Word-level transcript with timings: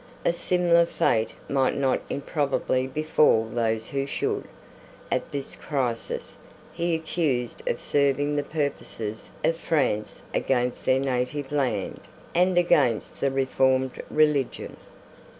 A 0.25 0.33
similar 0.33 0.87
fate 0.87 1.35
might 1.47 1.75
not 1.75 2.01
improbably 2.09 2.87
befall 2.87 3.45
those 3.47 3.89
who 3.89 4.07
should, 4.07 4.45
at 5.11 5.31
this 5.31 5.55
crisis, 5.55 6.39
be 6.75 6.95
accused 6.95 7.61
of 7.69 7.79
serving 7.79 8.35
the 8.35 8.41
purposes 8.41 9.29
of 9.43 9.57
France 9.57 10.23
against 10.33 10.85
their 10.85 10.99
native 10.99 11.51
land, 11.51 11.99
and 12.33 12.57
against 12.57 13.19
the 13.21 13.29
reformed 13.29 14.01
religion. 14.09 14.75